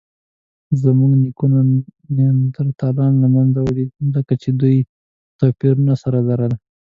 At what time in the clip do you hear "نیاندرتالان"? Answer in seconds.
2.15-3.13